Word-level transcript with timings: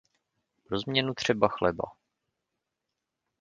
Pro 0.67 0.79
změnu 0.79 1.13
třeba 1.13 1.47
chleba. 1.47 1.83